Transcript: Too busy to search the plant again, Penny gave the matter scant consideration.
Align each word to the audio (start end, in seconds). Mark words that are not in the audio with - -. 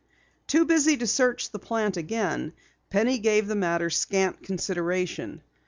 Too 0.47 0.65
busy 0.65 0.97
to 0.97 1.05
search 1.05 1.51
the 1.51 1.59
plant 1.59 1.95
again, 1.95 2.53
Penny 2.89 3.19
gave 3.19 3.45
the 3.45 3.53
matter 3.55 3.91
scant 3.91 4.41
consideration. 4.41 5.43